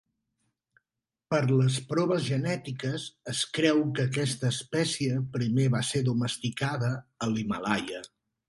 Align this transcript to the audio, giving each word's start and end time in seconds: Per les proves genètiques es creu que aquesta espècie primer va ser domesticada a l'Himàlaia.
Per 1.33 1.41
les 1.51 1.75
proves 1.91 2.23
genètiques 2.29 3.05
es 3.33 3.43
creu 3.59 3.83
que 3.99 4.07
aquesta 4.09 4.51
espècie 4.57 5.23
primer 5.39 5.71
va 5.79 5.85
ser 5.93 6.05
domesticada 6.11 6.95
a 7.27 7.31
l'Himàlaia. 7.37 8.07